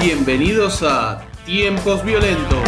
[0.00, 2.58] Bienvenidos a Tiempos Violentos.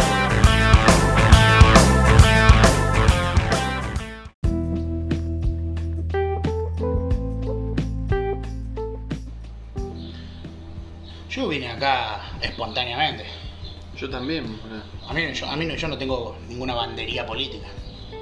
[11.29, 13.25] Yo vine acá espontáneamente.
[13.97, 14.45] Yo también.
[14.61, 14.83] boludo.
[15.09, 17.67] A mí, yo, a mí no, yo no tengo ninguna bandería política.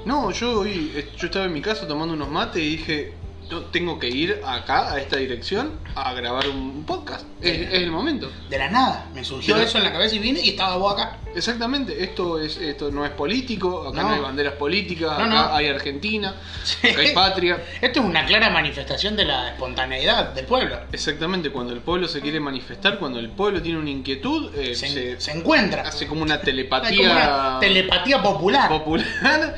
[0.06, 3.12] No, yo hoy, yo estaba en mi casa tomando unos mates y dije,
[3.50, 7.26] yo tengo que ir acá, a esta dirección, a grabar un podcast.
[7.40, 8.30] Es, es el momento.
[8.48, 10.92] De la nada, me surgió Pero- eso en la cabeza y vine y estaba vos
[10.94, 11.18] acá.
[11.34, 14.14] Exactamente, esto es esto no es político, acá no, No.
[14.14, 15.54] hay banderas políticas, No, acá no.
[15.56, 16.34] hay Argentina,
[16.64, 16.86] Sí.
[16.88, 17.62] acá hay patria.
[17.80, 20.78] Esto es una clara manifestación de la espontaneidad del pueblo.
[20.92, 24.88] Exactamente, cuando el pueblo se quiere manifestar, cuando el pueblo tiene una inquietud, eh, Se,
[24.88, 25.82] se, se encuentra.
[25.82, 28.68] hace como una telepatía como una telepatía popular.
[28.68, 29.54] popular.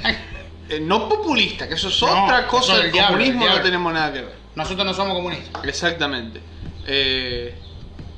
[0.68, 4.12] Eh, no populista, que eso es No, otra cosa del diablo, comunismo, no tenemos nada
[4.12, 4.34] que ver.
[4.54, 5.64] Nosotros no somos comunistas.
[5.64, 6.40] Exactamente.
[6.86, 7.54] Eh,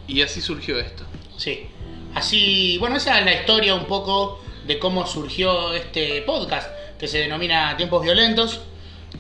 [0.08, 1.04] y así surgió esto.
[1.36, 1.68] Sí.
[2.14, 7.18] Así, bueno, esa es la historia un poco de cómo surgió este podcast que se
[7.18, 8.60] denomina Tiempos Violentos.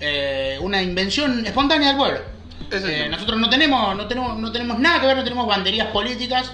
[0.00, 2.20] Eh, una invención espontánea del pueblo.
[2.70, 6.52] Eh, nosotros no tenemos, no, tenemos, no tenemos nada que ver, no tenemos banderías políticas.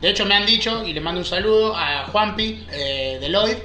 [0.00, 3.56] De hecho, me han dicho, y le mando un saludo a Juanpi eh, de Lloyd,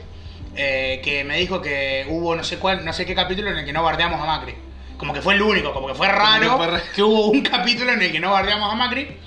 [0.55, 3.65] eh, que me dijo que hubo no sé cuál, no sé qué capítulo en el
[3.65, 4.55] que no bardeamos a Macri.
[4.97, 7.41] Como que fue el único, como que fue raro que fue ra- que hubo un
[7.41, 9.17] capítulo en el que no bardeamos a Macri.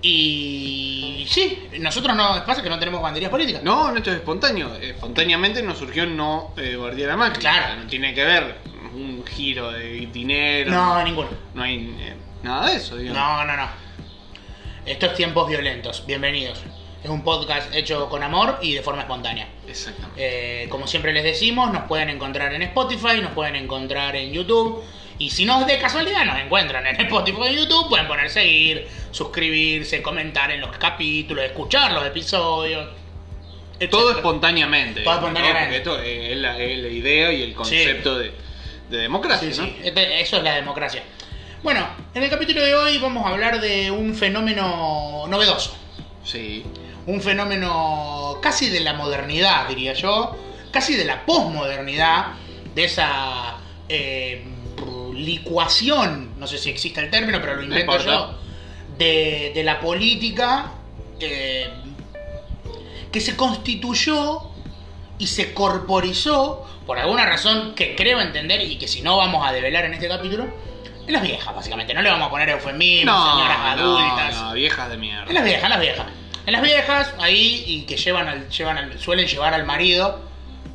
[0.00, 3.62] Y sí, nosotros no, pasa que no tenemos banderías políticas.
[3.62, 4.74] No, no, esto es espontáneo.
[4.76, 7.40] Espontáneamente nos surgió no eh, bardear a Macri.
[7.40, 7.82] Claro.
[7.82, 8.56] No tiene que ver
[8.94, 10.70] un giro de dinero.
[10.70, 11.28] No, ninguno.
[11.54, 13.20] No hay eh, nada de eso, digamos.
[13.20, 13.68] No, no, no.
[14.86, 16.62] Estos tiempos violentos, bienvenidos.
[17.02, 19.48] Es un podcast hecho con amor y de forma espontánea.
[19.68, 20.64] Exactamente.
[20.64, 24.82] Eh, como siempre les decimos, nos pueden encontrar en Spotify, nos pueden encontrar en YouTube.
[25.20, 30.00] Y si no de casualidad nos encuentran en Spotify en YouTube, pueden poner seguir, suscribirse,
[30.02, 32.88] comentar en los capítulos, escuchar los episodios.
[33.90, 35.02] Todo espontáneamente.
[35.02, 35.18] Todo ¿no?
[35.28, 35.80] espontáneamente.
[35.80, 38.32] Porque esto es la, es la idea y el concepto de,
[38.90, 39.66] de democracia, Sí, ¿no?
[39.66, 41.02] sí, este- eso es la democracia.
[41.62, 45.76] Bueno, en el capítulo de hoy vamos a hablar de un fenómeno novedoso.
[46.24, 46.64] Sí.
[47.08, 50.36] Un fenómeno casi de la modernidad, diría yo.
[50.70, 52.26] Casi de la posmodernidad.
[52.74, 53.56] De esa
[53.88, 54.44] eh,
[55.14, 58.38] licuación, no sé si existe el término, pero lo invento yo.
[58.98, 60.72] De, de la política
[61.18, 61.70] eh,
[63.10, 64.42] que se constituyó
[65.18, 69.52] y se corporizó, por alguna razón que creo entender y que si no vamos a
[69.52, 70.46] develar en este capítulo,
[71.06, 71.94] en las viejas, básicamente.
[71.94, 74.34] No le vamos a poner eufemismos, señoras adultas.
[74.42, 75.24] No, viejas de mierda.
[75.26, 76.06] En las viejas, en las viejas.
[76.48, 80.18] En las viejas, ahí, y que llevan al, llevan al- suelen llevar al marido,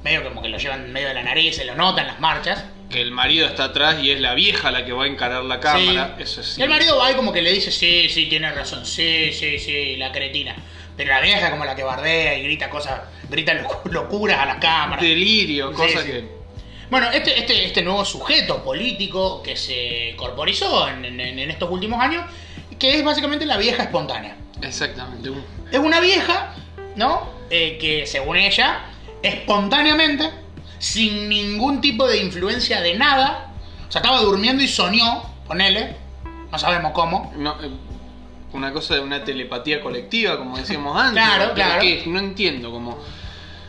[0.04, 2.64] medio como que lo llevan medio de la nariz, se lo nota en las marchas.
[2.92, 5.60] Que el marido está atrás y es la vieja la que va a encarar la
[5.60, 6.16] cámara.
[6.20, 8.86] Eso es Y el marido va y como que le dice, sí, sí, tiene razón,
[8.86, 10.56] sí, sí, sí, la cretina.
[10.96, 14.60] Pero la vieja como la que bardea y grita cosas, grita locu- locuras a la
[14.60, 15.02] cámara.
[15.02, 16.06] Delirio, Sí, cosa sí.
[16.08, 16.28] que.
[16.92, 22.00] Bueno, este, este, este nuevo sujeto político que se corporizó en, en- en estos últimos
[22.00, 22.24] años,
[22.78, 24.36] que es básicamente la vieja espontánea.
[24.64, 25.32] Exactamente.
[25.72, 26.54] Es una vieja,
[26.96, 27.30] ¿no?
[27.50, 28.86] Eh, que según ella,
[29.22, 30.30] espontáneamente,
[30.80, 33.52] sin ningún tipo de influencia de nada,
[33.88, 35.96] o sea, estaba durmiendo y soñó, ponele,
[36.52, 37.34] no sabemos cómo.
[37.38, 37.70] no, eh,
[38.54, 41.24] una cosa de una telepatía colectiva, como decíamos antes.
[41.24, 41.82] Claro, ¿Pero claro.
[41.82, 42.04] qué?
[42.06, 42.98] No entiendo cómo.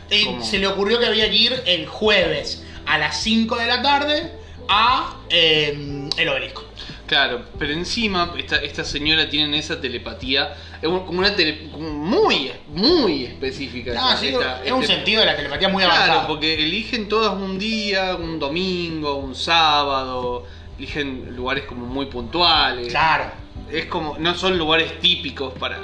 [0.09, 0.43] Y ¿Cómo?
[0.43, 4.31] se le ocurrió que había que ir el jueves a las 5 de la tarde
[4.69, 6.64] a eh, el obelisco.
[7.07, 11.91] Claro, pero encima esta, esta señora tiene esa telepatía, es un- como una tele, como
[11.91, 13.91] muy, muy específica.
[13.95, 16.27] Ah, esta- sí, esta- es un este- sentido de la telepatía muy Claro, avanzado.
[16.27, 20.45] porque eligen todas un día, un domingo, un sábado,
[20.79, 22.87] eligen lugares como muy puntuales.
[22.87, 23.31] Claro.
[23.71, 25.79] Es como, no son lugares típicos para,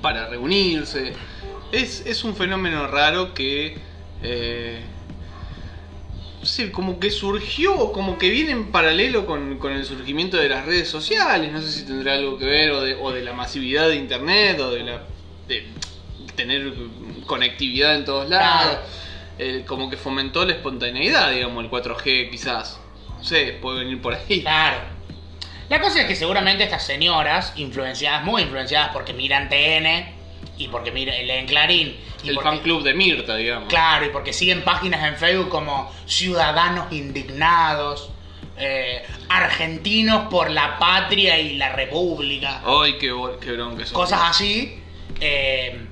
[0.00, 1.12] para reunirse.
[1.70, 3.76] Es, es un fenómeno raro que,
[4.22, 4.80] eh,
[6.42, 10.48] no sé, como que surgió, como que viene en paralelo con, con el surgimiento de
[10.48, 11.52] las redes sociales.
[11.52, 14.58] No sé si tendrá algo que ver, o de, o de la masividad de internet,
[14.58, 15.02] o de la
[15.46, 15.68] de
[16.34, 16.72] tener
[17.26, 18.78] conectividad en todos lados.
[19.38, 22.80] Eh, como que fomentó la espontaneidad, digamos, el 4G quizás.
[23.18, 24.40] No sé, puede venir por ahí.
[24.40, 24.78] Claro.
[25.68, 30.21] La cosa es que seguramente estas señoras, influenciadas, muy influenciadas porque miran TN
[30.64, 31.96] y porque miran, leen Clarín.
[32.22, 33.68] Y El porque- fan club de Mirta, digamos.
[33.68, 38.10] Claro, y porque siguen páginas en Facebook como Ciudadanos Indignados,
[38.58, 43.94] eh, Argentinos por la Patria y la República, Ay, qué, qué bronca eso.
[43.94, 44.78] cosas así.
[45.20, 45.86] eh,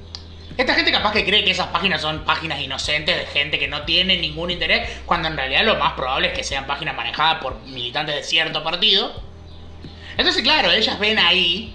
[0.57, 3.83] Esta gente capaz que cree que esas páginas son páginas inocentes de gente que no
[3.85, 7.59] tiene ningún interés, cuando en realidad lo más probable es que sean páginas manejadas por
[7.63, 9.11] militantes de cierto partido.
[10.19, 11.73] Entonces, claro, ellas ven ahí,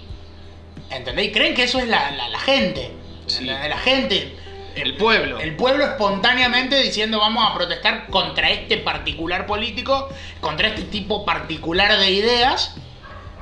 [0.90, 1.26] ¿entendés?
[1.26, 2.90] Y creen que eso es la, la- la gente.
[3.26, 3.44] Sí.
[3.44, 4.36] La gente.
[4.74, 5.38] El pueblo.
[5.40, 10.08] El pueblo espontáneamente diciendo vamos a protestar contra este particular político,
[10.40, 12.76] contra este tipo particular de ideas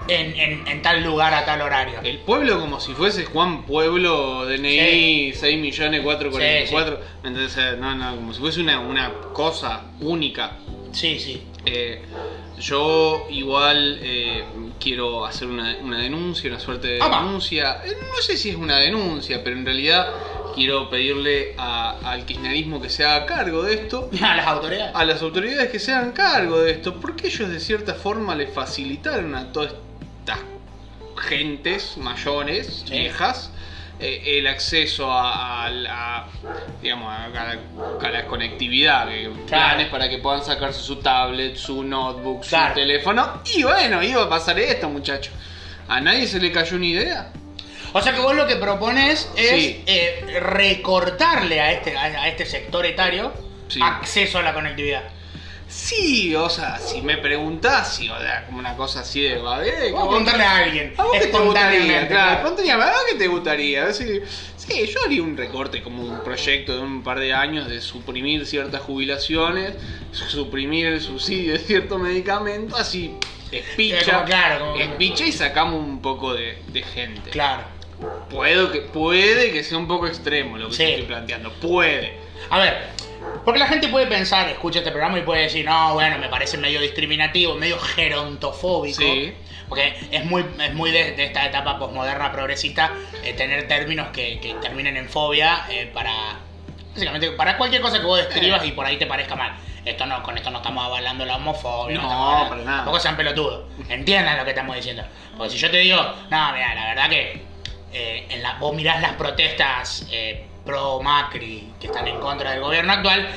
[0.07, 2.01] en, en- en tal lugar a tal horario.
[2.05, 7.01] El pueblo como si fuese Juan Pueblo, DNI 6 millones 444.
[7.25, 7.57] ¿Me entendés?
[7.57, 10.53] Eh, No, no, como si fuese una, una cosa única.
[10.93, 11.43] Sí, sí.
[11.67, 12.03] Eh,
[12.59, 14.45] yo igual eh,
[14.79, 17.23] quiero hacer una, una denuncia, una suerte de Apa.
[17.23, 17.81] denuncia.
[17.85, 20.07] Eh, no sé si es una denuncia, pero en realidad
[20.55, 24.09] quiero pedirle a- al kirchnerismo que se haga cargo de esto.
[24.23, 24.95] A las autoridades.
[24.95, 28.47] A las autoridades que se hagan cargo de esto, porque ellos de cierta forma le
[28.47, 29.73] facilitaron a todas
[30.21, 30.39] estas
[31.17, 32.93] gentes mayores, Sí.
[32.93, 33.51] viejas,
[34.01, 36.27] eh, el acceso a,
[36.83, 37.59] digamos, a, la,
[38.03, 42.75] a la conectividad, que- planes para que puedan sacarse su tablet, su notebook, Claro.
[42.75, 43.43] su teléfono.
[43.57, 45.33] Y bueno, iba a pasar esto, muchachos.
[45.89, 47.33] ¿A nadie se le cayó una idea?
[47.93, 49.83] O sea que vos lo que propones es Sí.
[49.87, 53.33] eh, recortarle a este, a, a este sector etario
[53.69, 53.79] Sí.
[53.83, 55.05] acceso a la conectividad.
[55.77, 59.39] Sí, o sea, si me preguntás, si, o sea, como una cosa así de...
[59.39, 60.95] "Va, eh, ¿cómo- preguntarle a alguien.
[60.97, 62.07] ¿A vos qué te gustaría?
[62.07, 63.93] Claro, espontáneamente, ¿a vos qué te gustaría?
[63.93, 64.21] Sí,
[64.57, 68.47] sí, yo haría un recorte, como un proyecto de un par de años de suprimir
[68.47, 69.75] ciertas jubilaciones,
[70.13, 73.17] suprimir el subsidio de cierto medicamento, así
[73.51, 77.31] espicha, claro, como- espicha y sacamos un poco de, de gente.
[77.31, 77.65] Claro.
[78.31, 80.83] Puedo que, puede que sea un poco extremo lo que Sí.
[80.85, 82.17] te estoy planteando, puede.
[82.51, 82.91] A ver,
[83.45, 86.57] porque la gente puede pensar, escucha este programa y puede decir, no, bueno, me parece
[86.59, 89.03] medio discriminativo, medio gerontofóbico.
[89.03, 89.35] Sí.
[89.69, 92.93] Porque es muy, es muy de, de esta etapa posmoderna progresista
[93.23, 96.13] eh, tener términos que, que terminen en fobia eh, para.
[96.93, 98.69] Básicamente, para cualquier cosa que vos describas Eh.
[98.69, 99.57] y por ahí te parezca mal.
[99.85, 101.97] Esto no, con esto no estamos avalando la homofobia.
[101.99, 102.77] No, avalando- para nada.
[102.79, 103.65] Tampoco sean pelotudos.
[103.89, 105.03] Entiendan lo que estamos diciendo.
[105.37, 105.97] Porque si yo te digo,
[106.31, 107.43] no, mira, la verdad que
[107.93, 110.07] eh, en la, vos mirás las protestas
[110.65, 113.29] pro Macri que están en contra del gobierno actual,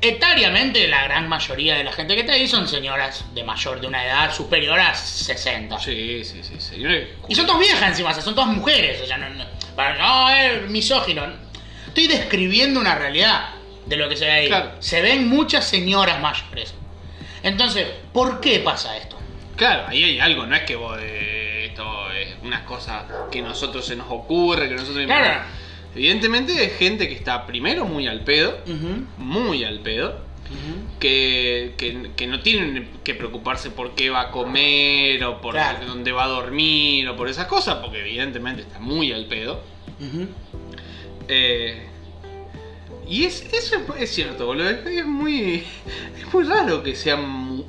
[0.00, 3.86] etariamente la gran mayoría de la gente que está ahí son señoras de mayor, de
[3.86, 5.78] una edad superior a 60.
[5.78, 7.08] Sí, sí, sí, señores.
[7.28, 9.44] Y son todas viejas encima, o sea, son todas mujeres, o sea, no, no,
[9.76, 11.24] para- no es misógino.
[11.86, 13.50] Estoy describiendo una realidad
[13.86, 14.46] de lo que se ve ahí.
[14.48, 14.72] Claro.
[14.78, 16.74] Se ven muchas señoras mayores.
[17.42, 19.16] Entonces, ¿por qué pasa esto?
[19.56, 23.42] Claro, ahí hay algo, no es que vos eh, esto es una cosa que a
[23.42, 25.42] nosotros se nos ocurre, que nosotros Claro.
[25.94, 28.58] Evidentemente es gente que está primero muy al pedo,
[29.18, 30.20] muy al pedo,
[30.98, 35.86] que, que, que no tienen que preocuparse por qué va a comer o por Claro.
[35.86, 39.62] dónde va a dormir o por esas cosas, porque evidentemente está muy al pedo.
[41.28, 41.86] Eh,
[43.08, 44.68] y es, eso es, es cierto, boludo.
[44.70, 45.64] Es, muy,
[46.18, 47.59] es muy raro que sean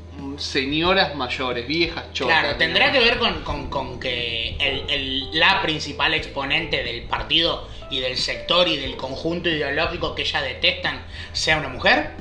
[0.41, 2.39] señoras mayores, viejas chotas.
[2.41, 7.67] Claro, tendrá que ver con, con- con que el- el- la principal exponente del partido
[7.89, 11.01] y del sector y del conjunto ideológico que ella detestan
[11.33, 12.11] sea una mujer.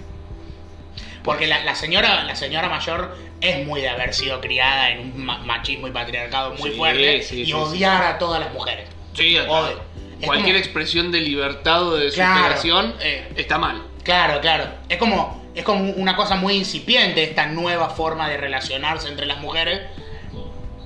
[1.23, 5.25] Porque la, la señora, la señora mayor es muy de haber sido criada en un
[5.25, 8.89] ma- machismo y patriarcado muy Sí, fuerte sí, y sí, odiar a todas las mujeres.
[9.15, 9.81] Sí, Odio.
[10.25, 13.29] Cualquier como- expresión de libertad o de Claro, superación eh.
[13.37, 13.83] está mal.
[14.03, 14.65] Claro, claro.
[14.89, 19.39] Es como, es como una cosa muy incipiente esta nueva forma de relacionarse entre las
[19.39, 19.81] mujeres,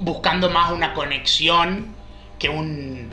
[0.00, 1.94] buscando más una conexión
[2.38, 3.10] que un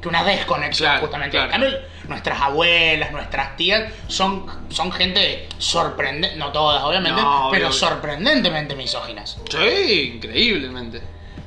[0.00, 1.32] que una desconexión Claro, justamente.
[1.36, 1.46] claro.
[1.46, 1.78] En cambio,
[2.08, 7.72] nuestras abuelas, nuestras tías son, son gente sorprendente, no todas obviamente, No, pero obvio.
[7.78, 9.36] sorprendentemente misóginas.
[9.50, 11.02] Sí, increíblemente.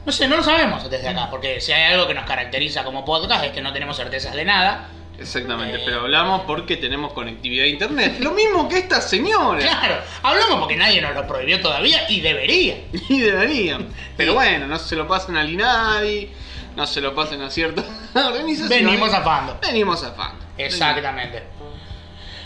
[0.05, 3.03] No sé, no lo sabemos desde acá, porque si hay algo que nos caracteriza como
[3.03, 4.87] podcast es que no tenemos certezas de nada.
[5.19, 5.81] Exactamente, Eh.
[5.85, 8.17] pero hablamos porque tenemos conectividad a internet.
[8.19, 9.59] Lo mismo que esta señora.
[9.59, 12.77] Claro, hablamos porque nadie nos lo prohibió todavía y debería.
[13.09, 13.87] Y deberían.
[14.17, 16.29] Pero bueno, no se lo pasen al INADI,
[16.75, 18.69] no se lo pasen a ciertas organizaciones.
[18.85, 19.59] Venimos zafando.
[19.61, 20.43] Venimos zafando.
[20.57, 21.43] Exactamente.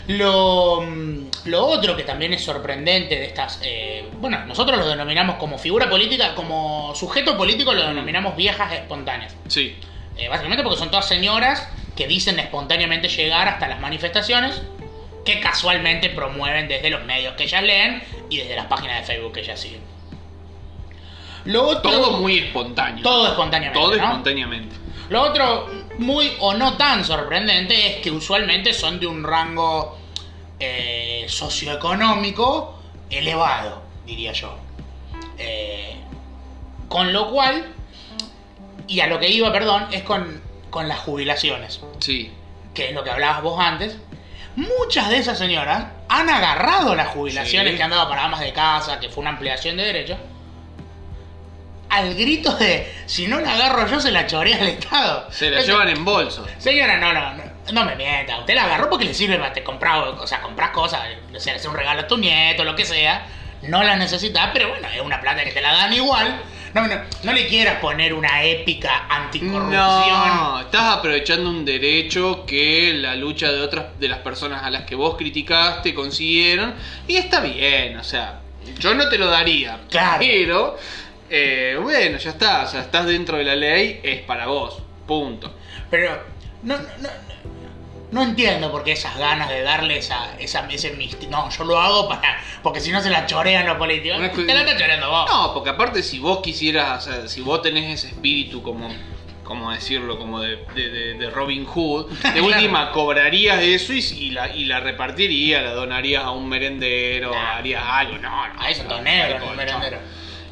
[0.08, 5.36] Lo, mm, lo otro que también es sorprendente de estas, eh, bueno, nosotros lo denominamos
[5.36, 9.34] como figura política, como sujeto político lo denominamos viejas espontáneas.
[9.48, 9.76] Sí.
[10.16, 14.62] Eh, básicamente porque son todas señoras que dicen espontáneamente llegar hasta las manifestaciones
[15.24, 18.00] que casualmente promueven desde los medios que ellas leen
[18.30, 19.80] y desde las páginas de Facebook que ellas siguen.
[21.46, 23.02] Lo otro, Todo muy espontáneo.
[23.02, 23.80] todo espontáneamente.
[23.80, 24.04] Todo ¿no?
[24.04, 24.76] espontáneamente.
[25.08, 29.98] Lo otro, muy o no tan sorprendente, es que usualmente son de un rango
[30.60, 32.78] eh, socioeconómico
[33.10, 34.56] elevado, diría yo.
[35.36, 35.96] Eh,
[36.88, 37.74] con lo cual,
[38.86, 41.80] y a lo que iba, perdón, es con, con las jubilaciones.
[42.00, 42.32] Sí.
[42.74, 43.96] que es lo que hablabas vos antes,
[44.54, 47.76] muchas de esas señoras han agarrado las jubilaciones Sí.
[47.76, 50.16] que han dado para amas de casa, que fue una ampliación de derechos,
[51.90, 55.26] al grito de, si no la agarro yo, se la chorea al Estado.
[55.30, 56.46] Se la llevan en bolso.
[56.58, 58.38] Señora, no, no, no, no me mienta.
[58.38, 61.00] Usted la agarró porque le sirve para te comprar, o sea, compras cosas,
[61.34, 63.26] o sea, le hace un regalo a tu nieto, lo que sea.
[63.62, 66.40] No la necesitas, pero bueno, es una plata que te la dan igual.
[66.74, 66.94] No, no,
[67.24, 69.72] no le quieras poner una épica anticorrupción.
[69.72, 74.84] No, estás aprovechando un derecho que la lucha de otras de las personas a las
[74.84, 76.74] que vos criticaste consiguieron
[77.06, 78.40] y está bien, o sea,
[78.78, 80.18] yo no te lo daría, Claro.
[80.20, 80.78] pero
[81.30, 85.54] eh, bueno, ya está, o sea, estás dentro de la ley, es para vos, punto.
[85.90, 86.22] Pero
[86.62, 87.08] no, no,
[88.10, 90.96] no, entiendo por qué esas ganas de darle esa, esa, ese
[91.30, 92.40] No, yo lo hago para.
[92.62, 94.18] Porque si no se la chorean los políticos.
[94.34, 95.30] Te la está choreando vos.
[95.30, 98.88] No, porque aparte si vos quisieras, o sea, si vos tenés ese espíritu como,
[99.44, 104.64] como decirlo, como de, de- Robin Hood, de última cobrarías eso y, y la, y
[104.64, 107.56] la repartirías, la donarías a un merendero, Nah.
[107.56, 108.54] harías algo, no, no.
[108.54, 109.54] No, negros, no, los no.
[109.56, 110.00] merenderos.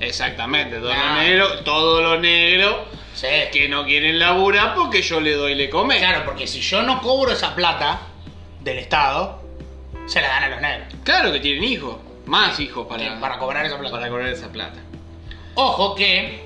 [0.01, 1.15] Exactamente, todo Nah.
[1.17, 2.87] lo negro, todo lo negro
[3.17, 3.27] Sí.
[3.53, 5.99] que no quieren laburar porque yo le doy le comer.
[5.99, 8.01] Claro, porque si yo no cobro esa plata
[8.61, 9.43] del Estado,
[10.07, 10.95] se la dan a los negros.
[11.03, 11.97] Claro que tienen hijos,
[12.27, 13.97] más hijos para, para cobrar esa plata.
[13.97, 14.79] para cobrar esa plata.
[15.55, 16.45] Ojo que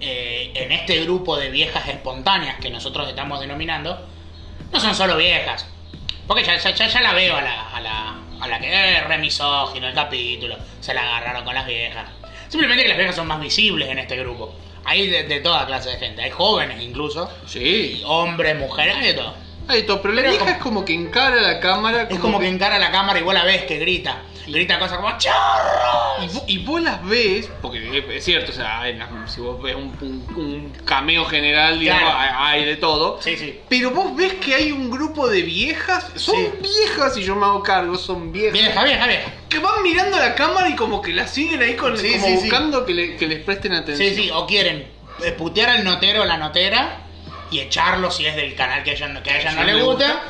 [0.00, 4.06] eh, en este grupo de viejas espontáneas que nosotros estamos denominando,
[4.72, 5.66] no son solo viejas.
[6.26, 9.04] Porque ya, ya, ya- ya la veo a la, a la, a la que es
[9.06, 12.08] re misógino el capítulo, se la agarraron con las viejas.
[12.48, 14.54] Simplemente que las viejas son más visibles en este grupo.
[14.86, 18.02] Hay de, de toda clase de gente, hay jóvenes incluso, Sí.
[18.06, 19.34] hombres, mujeres, hay de todo.
[19.68, 22.06] Ahí todo, pero la Pero vieja como- es como que encara la cámara.
[22.10, 24.22] Es como que encara la cámara y vos la ves que grita.
[24.46, 26.22] Grita cosas como ¡Chorro!
[26.22, 28.82] Y, vo- y vos las ves, porque es, cierto, o sea,
[29.26, 32.38] si vos ves un, un- un cameo general, digamos, Claro.
[32.38, 33.20] hay, de todo.
[33.20, 33.58] Sí, sí.
[33.68, 36.48] Pero vos ves que hay un grupo de viejas, son Sí.
[36.62, 38.52] viejas, y yo me hago cargo, son viejas.
[38.52, 39.32] Vieja, vieja, vieja.
[39.48, 42.34] Que van mirando la cámara y como que la siguen ahí con, Sí, como sí,
[42.34, 44.08] buscando Que, le- que les presten atención.
[44.14, 44.86] Sí, sí, o quieren
[45.24, 46.98] eh, putear al notero o la notera
[47.50, 49.74] y echarlo si es del canal que a ella, no- que a ella no le
[49.82, 50.06] gusta.
[50.06, 50.22] gusta.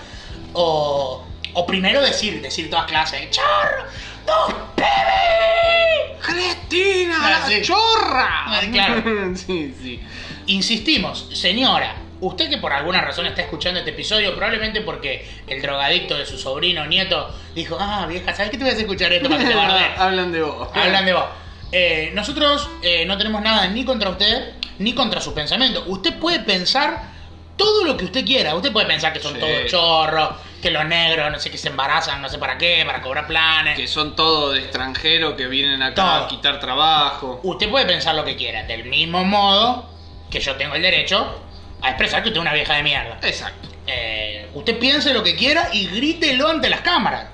[0.55, 3.85] O, o primero decir, decir todas clases, ¡Chorro!
[4.27, 4.47] ¡No,
[4.77, 6.17] bebé!
[6.21, 7.17] ¡Cristina!
[7.23, 7.63] Ah, la sí.
[7.63, 8.29] ¡Chorra!
[8.47, 9.03] Ah, claro.
[9.37, 10.01] sí, sí.
[10.47, 16.17] Insistimos, señora, usted que por alguna razón está escuchando este episodio, probablemente porque el drogadicto
[16.17, 19.29] de su sobrino o nieto dijo, ah, vieja, ¿sabes qué te voy a escuchar esto
[19.29, 19.55] para que te?
[19.99, 20.69] Hablan de vos.
[20.75, 21.25] Hablan de vos.
[21.73, 25.85] Eh, nosotros eh, no tenemos nada ni contra usted, ni contra su pensamiento.
[25.87, 27.15] Usted puede pensar
[27.57, 28.55] todo lo que usted quiera.
[28.55, 29.41] Usted puede pensar que son Sí.
[29.41, 30.31] todos chorros,
[30.61, 33.77] que los negros, no sé, que se embarazan, no sé para qué, para cobrar planes.
[33.79, 36.25] Que son todos de extranjeros que vienen acá Todo.
[36.25, 37.41] a quitar trabajo.
[37.43, 38.65] Usted puede pensar lo que quiera.
[38.65, 39.89] Del mismo modo
[40.31, 41.41] que yo tengo el derecho
[41.83, 43.19] a expresar que usted es una vieja de mierda.
[43.23, 43.69] Exacto.
[43.87, 47.27] Eh, usted piense lo que quiera y grítelo ante las cámaras.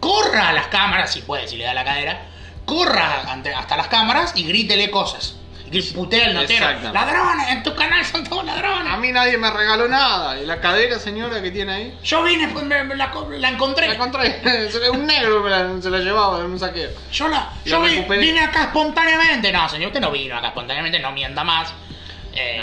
[0.00, 2.26] Corra a las cámaras, si puede, si le da la cadera.
[2.64, 5.36] Corra ante- hasta las cámaras y grítele cosas.
[5.70, 6.66] Y putea al notero.
[6.92, 8.92] Ladrones, en tu canal son todos ladrones.
[8.92, 10.40] A mí nadie me regaló nada.
[10.40, 11.98] ¿Y la cadera, señora, que tiene ahí?
[12.04, 13.86] Yo vine, pues, me- me la, la encontré.
[13.88, 14.40] La encontré.
[14.92, 16.90] Un negro me la- se la llevaba en un saqueo.
[17.12, 19.50] Yo, la, yo vi- vine acá espontáneamente.
[19.52, 21.72] No, señor, usted no vino acá espontáneamente, no mienta más.
[22.34, 22.60] Eh,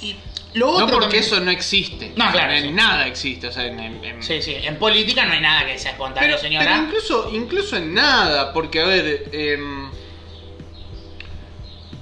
[0.00, 0.16] Y
[0.54, 2.12] lo otro No porque también- eso no existe.
[2.16, 2.70] No, claro, En sí.
[2.72, 3.48] nada existe.
[3.48, 6.40] O sea, en, en- Sí, sí, en política no hay nada que sea espontáneo, Pero,
[6.40, 6.64] señora.
[6.66, 9.81] pero incluso, incluso en nada, porque a ver, em,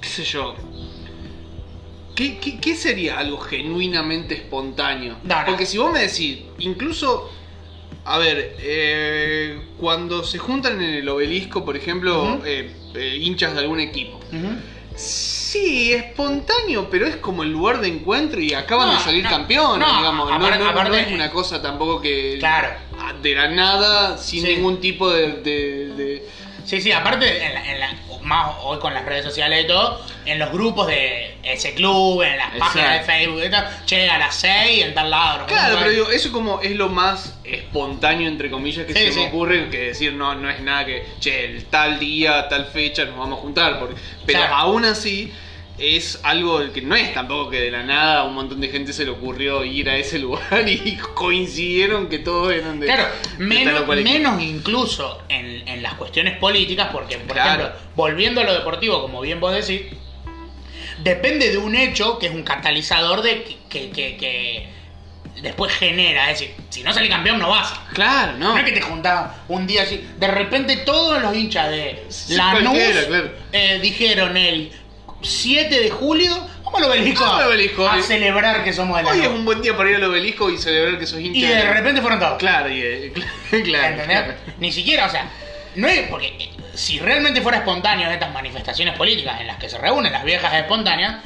[0.01, 0.55] qué sé yo,
[2.15, 5.17] ¿qué, qué, qué sería algo genuinamente espontáneo?
[5.23, 5.45] No, no.
[5.45, 7.29] Porque si vos me decís, incluso,
[8.05, 13.59] a ver, eh, cuando se juntan en el obelisco, por ejemplo, eh, eh, hinchas de
[13.59, 14.19] algún equipo.
[14.95, 19.87] Sí, espontáneo, pero es como el lugar de encuentro y acaban No, de salir campeones,
[19.87, 20.29] no, digamos.
[20.29, 20.35] No,
[20.69, 22.37] aparte- es una cosa tampoco que.
[22.39, 22.69] Claro.
[23.21, 24.55] De la nada, sin Sí.
[24.55, 25.33] ningún tipo de.
[25.41, 26.29] de- de-
[26.65, 27.95] Sí, sí, aparte, en la- en la-
[28.31, 32.37] más hoy con las redes sociales y todo, en los grupos de ese club, en
[32.37, 33.05] las páginas de.
[33.05, 35.45] Facebook y tal, che, a las 6 en tal lado.
[35.47, 39.19] Claro, pero digo, eso como es lo más espontáneo, entre comillas, que Sí, se sí.
[39.19, 43.03] me ocurre, que decir, no, no es nada que, che, el tal día, tal fecha
[43.05, 43.79] nos vamos a juntar.
[43.79, 43.95] Porque,
[44.25, 44.55] pero Claro.
[44.55, 45.33] aún así,
[45.81, 48.93] es algo que no es tampoco que de la nada a un montón de gente
[48.93, 52.85] se le ocurrió ir a ese lugar y coincidieron que todos eran de.
[52.85, 53.07] Claro,
[53.39, 57.63] menos, menos incluso en, en las cuestiones políticas, porque, por Claro.
[57.63, 59.81] ejemplo, volviendo a lo deportivo, como bien vos decís,
[61.03, 64.81] depende de un hecho que es un catalizador de que, que- que-
[65.41, 66.29] después genera.
[66.29, 67.73] Es decir, si no salís campeón, no vas.
[67.93, 68.51] Claro, no.
[68.53, 70.05] No es que te juntabas un día así.
[70.19, 73.31] De repente todos los hinchas de Sí, Lanús claro.
[73.51, 74.71] eh, dijeron el
[75.21, 77.87] 7 de julio, Vamos al obelisco, Vamos al obelisco.
[77.87, 80.49] a celebrar que somos de la Hoy es un buen día para ir al obelisco
[80.49, 81.39] y celebrar que sos hincha.
[81.39, 82.37] Y de repente fueron todos.
[82.37, 83.13] Claro, y, eh,
[83.63, 84.05] claro, ¿Entendés?
[84.05, 84.33] claro.
[84.59, 85.29] Ni siquiera, o sea,
[85.75, 89.67] no es porque eh, si realmente fuera espontáneo en estas manifestaciones políticas en las que
[89.69, 91.17] se reúnen las viejas espontáneas,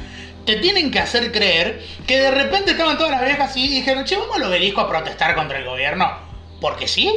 [0.45, 4.03] te tienen que hacer creer que de repente estaban todas las viejas así y dijeron,
[4.05, 6.11] che, vamos al obelisco a protestar contra el gobierno.
[6.59, 7.11] Porque sí,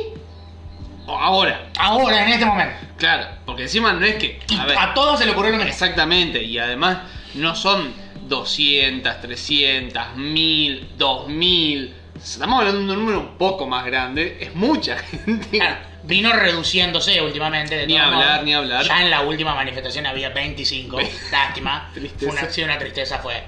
[1.16, 2.76] Ahora, ahora, en este momento.
[2.96, 4.40] claro, porque encima no es que.
[4.58, 5.70] A ver, a todos se le ocurrió lo mismo.
[5.70, 6.98] exactamente, y además
[7.34, 11.94] no son 200, 300, 1000, 2000.
[12.16, 15.58] Estamos hablando de un número un poco más grande, es mucha gente.
[15.58, 17.76] Claro, vino reduciéndose últimamente.
[17.76, 18.84] De Ni hablar, ni hablar.
[18.84, 20.98] Ya en la última manifestación había 25.
[21.32, 21.90] Lástima.
[22.18, 23.42] Fue una, sí, una tristeza fue.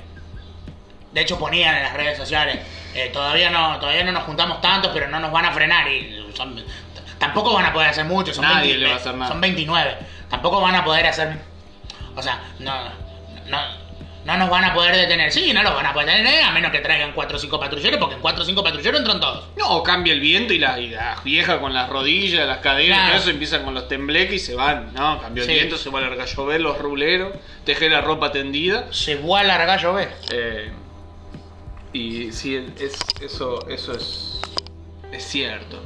[1.12, 2.60] De hecho ponían en las redes sociales,
[2.94, 6.24] eh, todavía no todavía no nos juntamos tantos, pero no nos van a frenar y
[6.34, 6.62] son-
[7.20, 9.30] tampoco van a poder hacer mucho, son, Nadie 20 le va a hacer nada.
[9.30, 9.96] son 29.
[10.28, 11.38] Tampoco van a poder hacer
[12.16, 12.74] o sea, no
[13.48, 13.80] no
[14.22, 15.32] no nos van a poder detener.
[15.32, 17.98] Sí, no los van a poder detener a menos que traigan 4 o 5 patrulleros,
[17.98, 19.44] porque en 4 o 5 patrulleros entran todos.
[19.56, 22.98] No, o cambia el viento y la, y la vieja con las rodillas, las cadenas,
[22.98, 23.12] Claro.
[23.12, 25.20] todo eso empiezan con los tembleques y se van, ¿no?
[25.22, 25.52] Cambió Sí.
[25.52, 27.32] el viento, se va a largar llover, los ruleros,
[27.64, 28.92] tejer la ropa tendida.
[28.92, 30.14] Se va a largar llover.
[30.32, 30.70] Eh,
[31.94, 34.38] y sí, es, eso, eso es,
[35.12, 35.82] es cierto.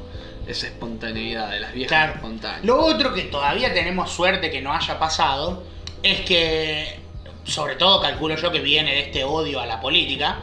[0.47, 2.15] Esa espontaneidad de las viejas Claro.
[2.15, 2.65] espontáneas.
[2.65, 5.65] Lo otro que todavía tenemos suerte que no haya pasado
[6.03, 6.99] es que,
[7.45, 10.41] sobre todo calculo yo que viene de este odio a la política,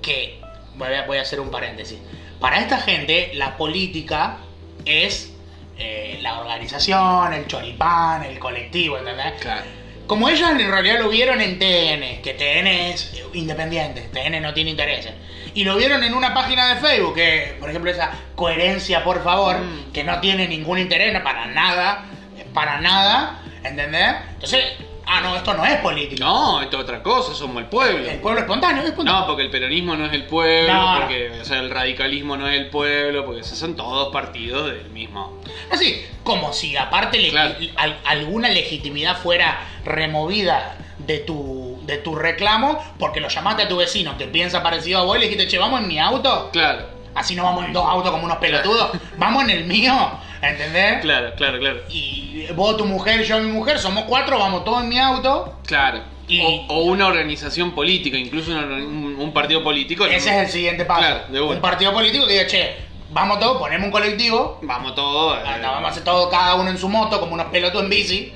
[0.00, 0.40] que
[0.76, 1.98] voy a, voy a hacer un paréntesis.
[2.40, 4.38] Para esta gente la política
[4.84, 5.32] es
[5.78, 9.34] eh, la organización, el choripán, el colectivo, ¿entendés?
[9.40, 9.62] Claro.
[10.06, 14.70] Como ellos en realidad lo vieron en TN, que TN es independiente, TN no tiene
[14.70, 15.12] intereses.
[15.54, 19.58] Y lo vieron en una página de Facebook, que por ejemplo esa coherencia por favor,
[19.58, 19.92] Mm.
[19.92, 22.04] que no tiene ningún interés para nada,
[22.38, 24.14] eh, para nada, ¿entendés?
[24.34, 24.64] Entonces,
[25.06, 26.24] ah no, esto no es política.
[26.24, 28.08] No, esto es otra cosa, somos el pueblo.
[28.10, 29.20] El pueblo espontáneo es espontáneo.
[29.20, 30.96] No, porque el peronismo no es el pueblo, No.
[31.00, 35.38] porque o sea, el radicalismo no es el pueblo, porque son todos partidos del mismo.
[35.70, 37.54] Así, como si aparte le- Claro.
[37.76, 43.76] al- alguna legitimidad fuera removida de tu, de tu reclamo, porque lo llamaste a tu
[43.76, 46.50] vecino que piensa parecido a vos y le dijiste, che, vamos en mi auto.
[46.52, 48.90] Claro, Así no vamos en dos autos como unos pelotudos.
[49.18, 49.92] Vamos en el mío,
[50.40, 51.00] ¿entendés?
[51.02, 51.80] claro, claro, claro.
[51.90, 55.58] Y vos, tu mujer, yo, mi mujer, somos cuatro, vamos todos en mi auto.
[55.66, 56.00] Claro.
[56.26, 60.06] Y- O, o una organización política, incluso un, un partido político.
[60.06, 61.00] Ese es el siguiente paso.
[61.00, 61.40] Claro, de.
[61.40, 62.76] Un partido político que diga, che,
[63.10, 65.36] vamos todos, ponemos un colectivo, Vamos todos.
[65.38, 68.32] eh, vamos a hacer todo cada uno en su moto, como unos pelotudos en bici,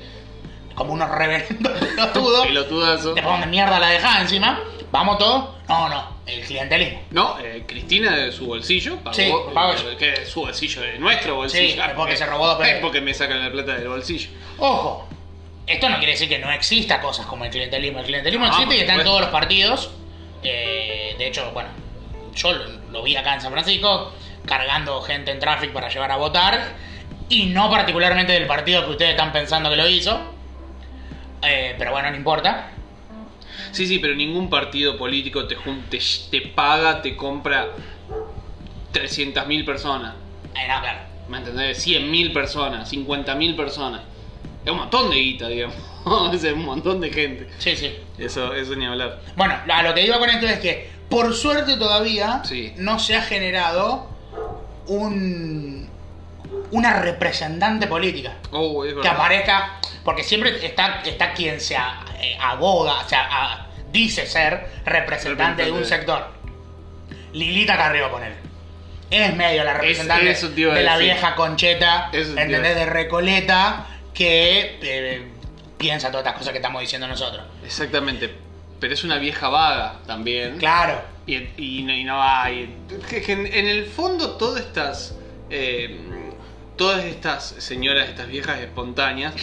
[0.77, 2.45] como unos reverendos pelotudos.
[2.45, 3.13] Pelotudazo.
[3.15, 4.61] Después donde mierda la dejás encima,
[4.91, 5.55] vamos todos.
[5.67, 7.01] No, no, el clientelismo.
[7.09, 9.15] No, eh, Cristina de su bolsillo pagó.
[9.15, 9.97] Sí, pagó eh, yo.
[9.97, 11.73] que es su bolsillo, de nuestro bolsillo.
[11.73, 12.65] Sí, es porque se robó dos.
[12.65, 14.29] Es porque me sacan la plata del bolsillo.
[14.59, 15.07] Ojo,
[15.65, 17.99] esto no quiere decir que no exista cosas como el clientelismo.
[17.99, 19.89] El clientelismo No, existe y está en todos los partidos.
[20.43, 21.69] Eh, de hecho, bueno,
[22.35, 24.13] yo lo, lo vi acá en San Francisco,
[24.45, 26.75] cargando gente en tráfico para llevar a votar.
[27.29, 30.36] Y no particularmente del partido que ustedes están pensando que lo hizo.
[31.41, 32.71] Eh, pero bueno, no importa.
[33.71, 35.55] Sí, sí, pero ningún partido político te,
[35.89, 35.99] te,
[36.31, 37.67] te paga, te compra
[38.93, 40.15] 300.000 personas.
[40.55, 40.99] Eh, no, claro.
[41.29, 41.85] ¿Me entendés?
[41.85, 44.01] 100.000 personas, 50.000 personas.
[44.63, 45.75] Es un montón de guita, digamos.
[46.33, 47.47] es un montón de gente.
[47.57, 47.93] Sí, sí.
[48.17, 49.21] Eso, eso ni hablar.
[49.35, 52.73] Bueno, a lo que iba con esto es que, por suerte todavía, Sí.
[52.77, 54.09] no se ha generado
[54.87, 55.89] un
[56.71, 58.33] una representante política.
[58.51, 64.25] Oh, es que aparezca, porque siempre está, está quien se eh, aboga, o sea, dice
[64.25, 66.27] ser representante de un sector.
[67.33, 68.33] Lilita Carrió, poner.
[69.09, 71.13] Es medio la representante de la decir.
[71.13, 72.75] vieja concheta, ¿entendés?
[72.75, 72.85] De.
[72.85, 75.27] Recoleta, que eh,
[75.77, 77.45] piensa todas estas cosas que estamos diciendo nosotros.
[77.63, 78.33] Exactamente.
[78.79, 80.57] Pero es una vieja vaga también.
[80.57, 81.01] Claro.
[81.25, 82.51] Y, y no, y no va.
[82.51, 82.75] y-
[83.09, 85.15] que- que en, en el fondo, todas estas.
[85.49, 85.99] eh,
[86.77, 89.33] todas estas señoras, estas viejas espontáneas,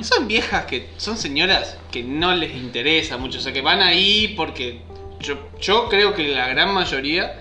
[0.00, 0.88] son viejas que.
[0.96, 3.38] son señoras que no les interesa mucho.
[3.38, 4.80] O sea, que van ahí porque.
[5.20, 7.40] Yo, yo creo que la gran mayoría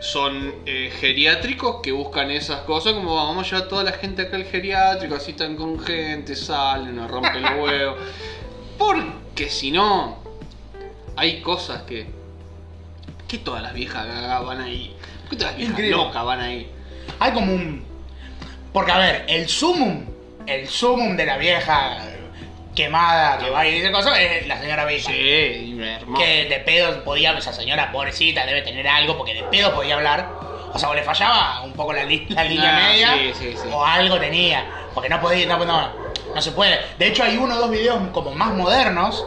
[0.00, 4.22] son eh, geriátricos que buscan esas cosas, como vamos a llevar a toda la gente
[4.22, 7.98] acá al geriátrico, así están con gente, salen, nos rompen los huevos.
[8.78, 10.18] Porque si no,
[11.16, 12.06] hay cosas que.
[13.28, 14.06] que todas las viejas
[14.44, 14.94] van ahí?
[15.22, 15.96] ¿Por qué todas las viejas Increíble.
[15.96, 16.70] locas van ahí?
[17.18, 17.93] Hay como un.
[18.74, 20.04] Porque, a ver, el sumum,
[20.46, 21.96] el sumum de la vieja
[22.74, 25.10] quemada que va y dice cosas es la señora Villa.
[25.10, 26.22] Sí, hermoso.
[26.22, 30.28] Que de pedo podía, esa señora pobrecita debe tener algo porque de pedo podía hablar.
[30.72, 33.08] O sea, o le fallaba un poco la, li- la línea Ah, media.
[33.14, 33.68] sí, sí, sí.
[33.72, 34.64] O algo tenía.
[34.92, 35.88] Porque no podía, no, no,
[36.34, 36.80] no se puede.
[36.98, 39.24] De hecho, hay uno o dos videos como más modernos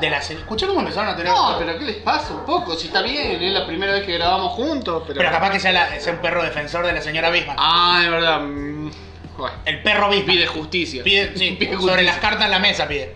[0.00, 1.32] de la Escuchá cómo empezaron a tener.
[1.32, 2.74] No, pero ¿qué les pasa un poco?
[2.76, 5.18] Si está bien, es la primera vez que grabamos juntos, pero...
[5.18, 7.56] Pero capaz que sea, la- sea un perro defensor de la señora Bisman.
[7.58, 8.40] Ah, de verdad.
[8.40, 8.90] mm,
[9.36, 10.26] Bueno, El perro Bisman.
[10.26, 11.02] pide justicia.
[11.04, 12.02] Pide, sí, Pide sobre justicia.
[12.12, 13.14] las cartas en la mesa pide.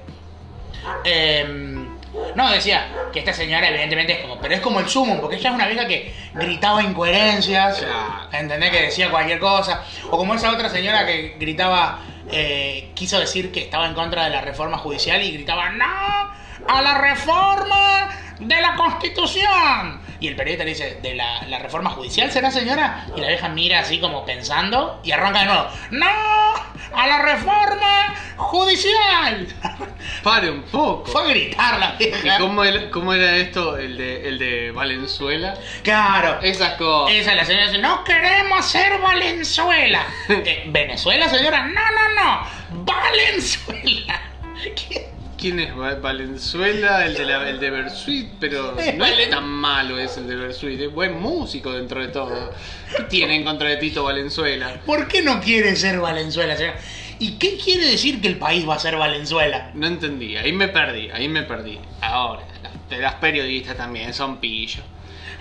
[1.04, 1.88] Em,
[2.34, 5.50] no, decía que esta señora evidentemente es como, pero es como el sumo, porque ella
[5.50, 8.28] es una vieja que gritaba incoherencias, Claro.
[8.32, 8.70] ¿entendés?
[8.70, 9.82] Que decía cualquier cosa.
[10.10, 14.30] O como esa otra señora que gritaba, eh, quiso decir que estaba en contra de
[14.30, 16.43] la reforma judicial y gritaba, ¡No!
[16.68, 18.08] ¡A la reforma
[18.40, 20.02] de la constitución!
[20.20, 23.06] Y el periodista le dice, ¿de la, la reforma judicial será señora?
[23.16, 26.06] Y la vieja mira así como pensando y arranca de nuevo, ¡No!
[26.96, 29.46] ¡A la reforma judicial!
[30.22, 31.10] Pare un poco.
[31.10, 32.38] Fue a gritar la ¿Y vieja.
[32.38, 35.54] cómo era, cómo era esto, el de, el de Valenzuela?
[35.82, 36.38] Claro.
[36.40, 37.14] Esas cosas.
[37.16, 40.06] Esa la señora dice, no queremos ser Valenzuela.
[40.28, 41.66] Eh, ¿Venezuela, señora?
[41.66, 42.84] No, no, no.
[42.84, 44.20] Valenzuela.
[44.62, 45.10] ¿Qué?
[45.44, 47.04] ¿Quién es Va- Valenzuela?
[47.04, 50.80] El de, la, el de Bersuit, pero no es tan malo es el de Bersuit,
[50.80, 52.50] es buen músico dentro de todo.
[52.96, 54.80] ¿Qué tiene en contra de Tito Valenzuela?
[54.86, 56.56] ¿Por qué no quiere ser Valenzuela?
[57.18, 59.70] ¿Y qué quiere decir que el país va a ser Valenzuela?
[59.74, 61.78] No entendí, ahí me perdí, ahí me perdí.
[62.00, 62.44] Ahora,
[62.88, 64.82] las, periodistas también son pillos.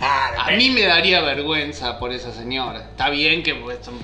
[0.02, 2.89] A mí me daría vergüenza por esa señora.
[2.92, 4.00] Está bien que pues, son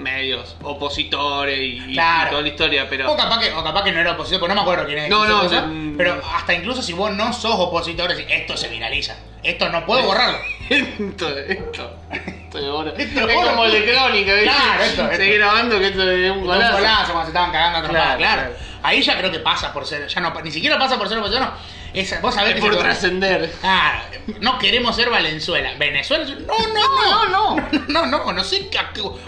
[0.00, 2.30] medios opositores y, y Claro.
[2.30, 3.12] toda la historia, pero...
[3.12, 5.08] O capaz, que, o capaz que no era opositor, porque no me acuerdo quién es.
[5.10, 5.96] No, no, sos, mm.
[5.96, 9.16] Pero hasta incluso si vos no sos opositor, esto se viraliza.
[9.42, 10.38] Esto no puedo borrarlo.
[10.68, 11.96] esto, esto, esto.
[12.50, 14.42] Esto es como el de Crónica, ¿viste?
[14.50, 15.08] Claro, esto.
[15.14, 16.72] Seguí grabando que esto es un Un golazo.
[16.78, 18.52] golazo cuando se estaban cagando a Claro, claro, claro.
[18.82, 21.42] Ahí ya creo que pasa por ser, ya no, ni siquiera pasa por ser opositor,
[21.42, 21.52] no.
[22.22, 23.52] Vos sabés Es que por trascender.
[23.62, 24.02] Ah,
[24.40, 25.72] no queremos ser Valenzuela.
[25.78, 26.24] Venezuela.
[26.46, 27.68] No, no, no, no.
[27.88, 28.78] No, no, no, no sé qué.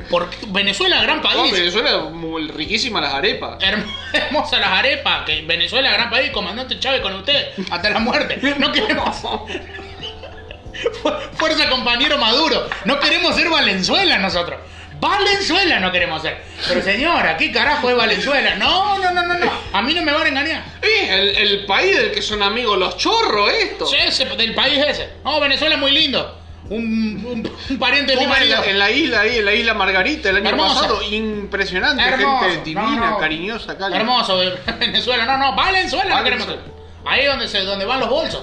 [0.08, 1.52] Por Venezuela, gran No, país.
[1.52, 3.58] Venezuela, muy riquísimas las arepas.
[3.62, 5.24] Herm- Hermosa las arepas.
[5.24, 6.30] Que Venezuela, gran país.
[6.30, 7.48] Comandante Chávez con usted.
[7.70, 8.38] Hasta la muerte.
[8.58, 9.16] No queremos.
[9.16, 12.68] Fu- Fuerza compañero Maduro.
[12.84, 14.58] No queremos ser Valenzuela nosotros.
[15.02, 16.40] Valenzuela no queremos ser.
[16.68, 18.54] Pero señora, ¿qué carajo es Valenzuela?
[18.54, 19.50] No, no, no, no, no.
[19.72, 20.64] A mí no me van a engañar.
[20.80, 23.84] Eh, el, el país del que son amigos los chorros, esto.
[23.86, 25.08] Sí, ese, del país ese.
[25.24, 26.38] No, Venezuela es muy lindo.
[26.70, 26.86] Un,
[27.26, 28.64] un, un pariente de mi en la, marido.
[28.64, 30.74] en la isla ahí, en la isla Margarita el año Hermosa.
[30.82, 32.44] pasado, impresionante, Hermoso.
[32.48, 33.18] gente divina, No, no.
[33.18, 33.98] cariñosa, cálida.
[33.98, 34.40] Hermoso,
[34.78, 35.26] Venezuela.
[35.26, 36.60] No, no, Valenzuela no queremos ser.
[37.04, 38.40] Ahí es donde, se, donde van los bolsos.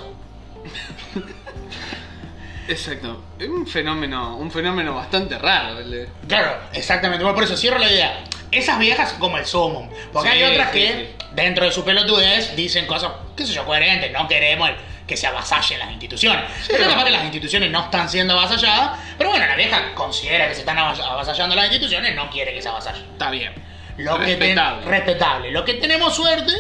[2.70, 3.24] Exacto.
[3.40, 5.80] Es un fenómeno, un fenómeno bastante raro.
[5.80, 7.24] el de- Claro, exactamente.
[7.24, 8.24] Bueno, por eso cierro la idea.
[8.52, 9.90] Esas viejas como el sumum.
[10.14, 13.66] Porque Sí, hay otras sí, que, dentro de su pelotudez, dicen cosas, qué sé yo,
[13.66, 14.12] coherentes.
[14.12, 14.76] No queremos el-
[15.08, 16.44] que se avasallen las instituciones.
[16.68, 16.92] pero no.
[16.92, 19.00] capaz que las instituciones no están siendo avasalladas.
[19.18, 22.62] Pero bueno, la vieja considera que se están avas- avasallando las instituciones, no quiere que
[22.62, 23.04] se avasallen.
[23.14, 23.52] Está bien.
[23.98, 24.86] Lo que ten- Respetable.
[24.86, 25.52] respetable.
[25.52, 26.54] Lo que tenemos suerte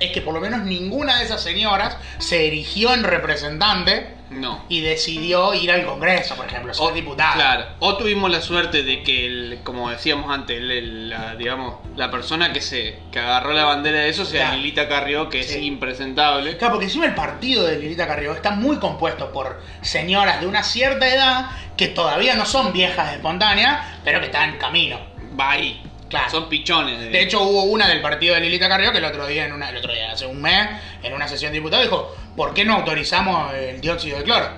[0.00, 4.64] es que por lo menos ninguna de esas señoras se erigió en representante No.
[4.68, 7.34] y decidió ir al Congreso, por ejemplo, ser diputada.
[7.34, 7.64] Claro.
[7.78, 12.10] O tuvimos la suerte de que, el- como decíamos antes, el- el- la, digamos, la
[12.10, 14.56] persona que se que agarró la bandera de eso sea Claro.
[14.56, 16.56] Lilita Carrió, que es impresentable.
[16.56, 20.64] Claro, porque encima el partido de Lilita Carrió está muy compuesto por señoras de una
[20.64, 24.98] cierta edad que todavía no son viejas espontáneas, pero que están en camino.
[25.38, 25.80] Va ahí.
[26.18, 26.30] Claro.
[26.30, 27.00] Son pichones.
[27.10, 29.70] De hecho, hubo una del partido de Lilita Carrió que el otro día, en una,
[29.70, 30.68] el otro día, hace un mes,
[31.02, 34.48] en una sesión de diputados, dijo, ¿por qué no autorizamos el dióxido de cloro?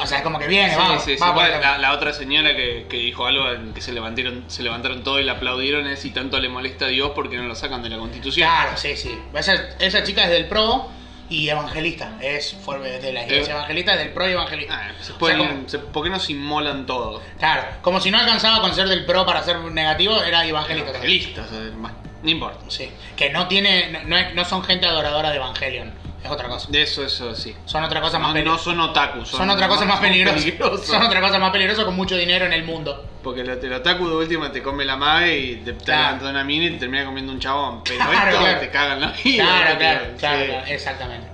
[0.00, 1.20] O sea, es como que viene, Sí, vamos, sí, sí.
[1.20, 5.20] la, la otra señora que, que dijo algo en que se levantaron, se levantaron todos
[5.20, 7.90] y la aplaudieron es si tanto le molesta a Dios porque no lo sacan de
[7.90, 8.48] la constitución.
[8.48, 9.16] Claro, sí, sí.
[9.32, 10.88] Esa, esa chica es del PRO
[11.34, 12.12] y evangelista.
[12.20, 13.56] Es fue de la iglesia Eh.
[13.56, 14.74] evangelista, del PRO y evangelista.
[14.80, 17.22] Ah, se O pueden- sea, como- se- ¿Por qué no se inmolan todos?
[17.38, 21.48] claro, como si no alcanzaba con ser del PRO para ser negativo, era evangelista o
[21.48, 22.64] sea, bueno, no importa.
[22.68, 22.90] Sí.
[23.16, 25.92] Que no tiene, no, no son gente adoradora de Evangelion.
[26.24, 26.68] Es otra cosa.
[26.70, 27.54] De eso, eso sí.
[27.66, 28.64] Son otra cosa más No, no peligrosa.
[28.64, 29.28] son otakus.
[29.28, 30.36] Son otra cosa más peligrosa.
[30.38, 30.86] peligrosos.
[30.86, 33.04] Son otra cosa más peligrosa con mucho dinero en el mundo.
[33.22, 36.02] Porque el, el otaku de última te come la madre y te, te Claro.
[36.02, 37.84] levanta una mina y te termina comiendo un chabón.
[37.84, 38.60] Pero Claro, esto claro.
[38.60, 39.44] te cagan la vida.
[39.44, 39.78] Claro, tío.
[39.78, 40.18] claro, Sí.
[40.18, 41.26] claro, claro, exactamente.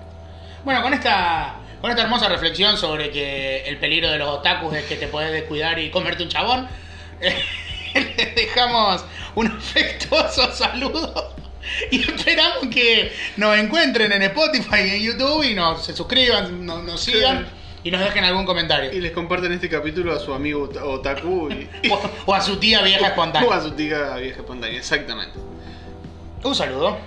[0.65, 4.85] Bueno, con esta, con esta hermosa reflexión sobre que el peligro de los otakus es
[4.87, 6.69] que te puedes descuidar y comerte un chabón,
[7.95, 9.05] les dejamos
[9.37, 11.35] un afectuoso saludo
[11.91, 16.83] y esperamos que nos encuentren en Spotify y en YouTube y nos se suscriban, nos,
[16.85, 17.47] nos sigan
[17.83, 18.93] y nos dejen algún comentario.
[18.93, 22.57] Y les comparten este capítulo a su amigo ota- otaku y, O, o a su
[22.59, 23.55] tía vieja o espontánea.
[23.55, 24.79] a su tía vieja espontánea.
[24.79, 25.39] Exactamente.
[26.43, 26.99] Un saludo.